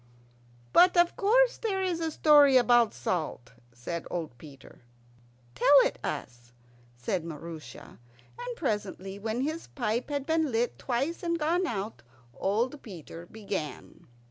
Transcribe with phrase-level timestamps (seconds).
[0.73, 4.81] "But of course there is a story about salt," said old Peter.
[5.53, 6.53] "Tell it us,"
[6.97, 7.99] said Maroosia;
[8.39, 12.01] and presently, when his pipe had been lit twice and gone out,
[12.33, 14.07] old Peter began.